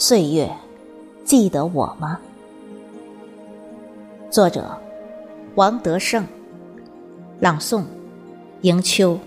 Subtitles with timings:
[0.00, 0.48] 岁月，
[1.24, 2.20] 记得我吗？
[4.30, 4.64] 作者：
[5.56, 6.24] 王德胜，
[7.40, 7.82] 朗诵：
[8.60, 9.18] 迎秋。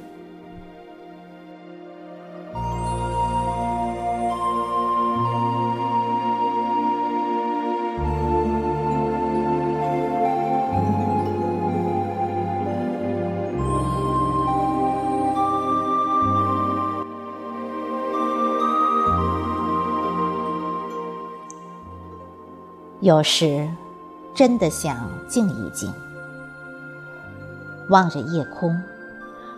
[23.02, 23.68] 有时，
[24.36, 25.92] 真的想静一静，
[27.90, 28.80] 望着夜空，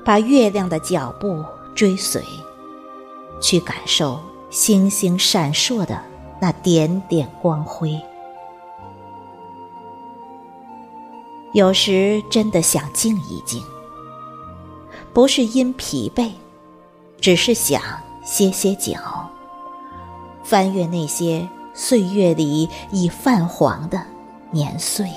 [0.06, 1.44] 把月亮的脚步
[1.76, 2.24] 追随，
[3.42, 4.18] 去感受
[4.50, 6.02] 星星闪烁的
[6.40, 8.00] 那点点光辉。
[11.52, 13.62] 有时真的想静一静，
[15.12, 16.32] 不是因疲惫，
[17.20, 17.82] 只是想
[18.24, 19.30] 歇歇脚，
[20.46, 21.46] 翻阅那些。
[21.74, 24.00] 岁月里已泛黄的
[24.52, 25.10] 年岁，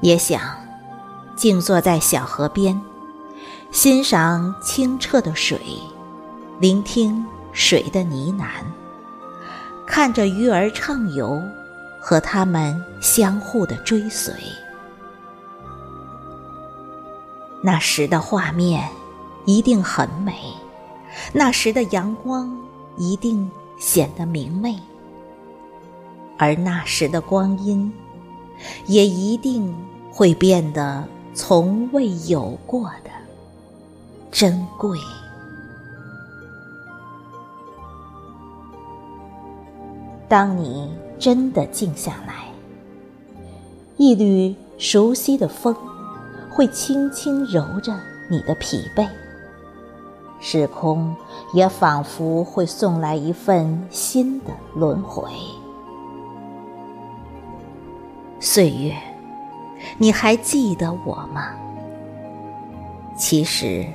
[0.00, 0.40] 也想
[1.36, 2.80] 静坐在小河边，
[3.72, 5.58] 欣赏清澈的水，
[6.60, 8.46] 聆听水的呢喃，
[9.84, 11.42] 看着鱼儿畅游，
[12.00, 14.32] 和它们相互的追随。
[17.60, 18.88] 那时的画面
[19.44, 20.54] 一定很美。
[21.32, 22.56] 那时的阳光
[22.96, 24.78] 一定显得明媚，
[26.38, 27.92] 而那时的光阴
[28.86, 29.74] 也一定
[30.10, 33.10] 会变得从未有过的
[34.30, 34.98] 珍贵。
[40.28, 42.46] 当你真的静下来，
[43.96, 45.76] 一缕熟悉的风
[46.50, 47.94] 会轻轻揉着
[48.28, 49.08] 你的疲惫。
[50.46, 51.16] 时空
[51.54, 55.26] 也仿佛会送来一份新的轮回。
[58.38, 58.94] 岁月，
[59.96, 61.48] 你还记得我吗？
[63.16, 63.86] 其实，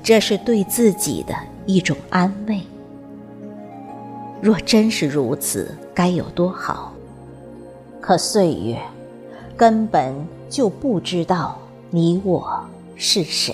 [0.00, 1.34] 这是对自己的
[1.66, 2.60] 一种安慰。
[4.40, 6.92] 若真是如此，该有多好！
[8.00, 8.80] 可岁月，
[9.56, 10.14] 根本
[10.48, 11.58] 就不知道
[11.90, 13.52] 你我是谁。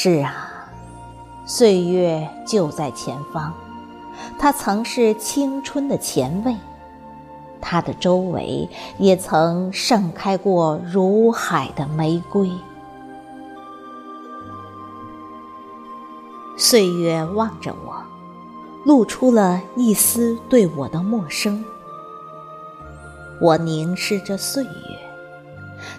[0.00, 0.48] 是啊，
[1.44, 3.52] 岁月就在前方，
[4.38, 6.54] 它曾是青春的前卫，
[7.60, 12.48] 它的周围也曾盛开过如海的玫瑰。
[16.56, 18.00] 岁月望着我，
[18.84, 21.64] 露出了一丝对我的陌生。
[23.40, 24.70] 我凝视着岁月，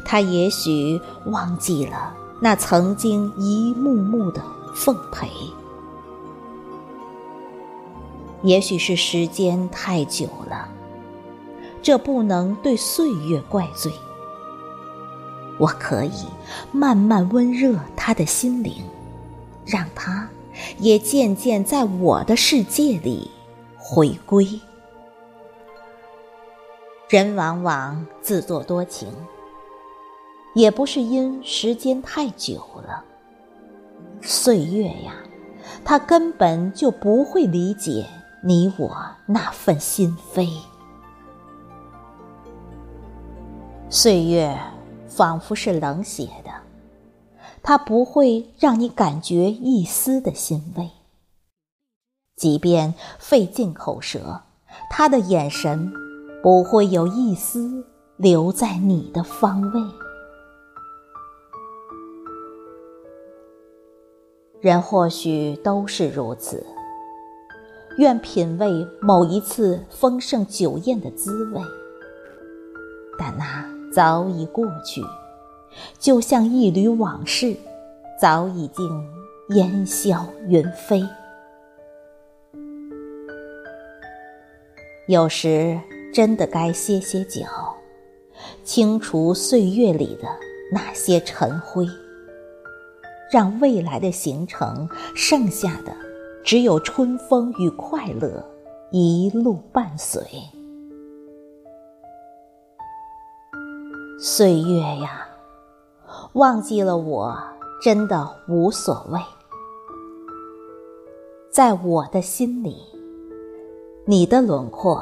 [0.06, 2.14] 它也许忘记了。
[2.40, 4.42] 那曾经一幕幕的
[4.74, 5.28] 奉陪，
[8.42, 10.70] 也许是时间太久了，
[11.82, 13.92] 这不能对岁月怪罪。
[15.58, 16.26] 我可以
[16.72, 18.74] 慢慢温热他的心灵，
[19.66, 20.30] 让他
[20.78, 23.30] 也渐渐在我的世界里
[23.78, 24.48] 回归。
[27.10, 29.12] 人往往自作多情。
[30.56, 32.56] 也不是因时间太久
[32.86, 33.04] 了，
[34.22, 35.14] 岁月呀，
[35.86, 38.06] 它根本就不会理解
[38.44, 38.90] 你我
[39.28, 40.50] 那份心扉。
[43.90, 44.58] 岁月
[45.08, 46.52] 仿佛是冷血的，
[47.62, 50.90] 它不会让你感觉一丝的欣慰。
[52.36, 54.42] 即便费尽口舌，
[54.90, 55.92] 他的眼神
[56.42, 57.86] 不会有一丝
[58.18, 60.09] 留在你的方位。
[64.62, 66.66] 人或许都是如此，
[67.98, 71.62] 愿品味某一次丰盛酒宴的滋味，
[73.18, 75.02] 但那早已过去，
[75.98, 77.56] 就像一缕往事，
[78.20, 79.08] 早已经
[79.52, 81.08] 烟消云飞。
[85.08, 85.80] 有时
[86.14, 87.48] 真的该歇歇脚，
[88.66, 90.28] 清除岁月里的
[90.74, 91.88] 那些尘灰。
[93.32, 95.96] 让未来的行程，剩下的
[96.44, 98.44] 只有春风与快乐，
[98.92, 100.22] 一路伴随。
[104.20, 105.28] 岁月呀，
[106.34, 107.38] 忘记了我，
[107.82, 109.20] 真的无所谓。
[111.52, 112.76] 在我的心里，
[114.06, 115.02] 你的轮廓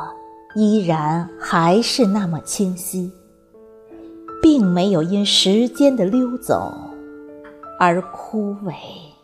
[0.56, 3.12] 依然还是那么清晰，
[4.42, 6.74] 并没有因时间的溜走。
[7.78, 9.17] 而枯萎。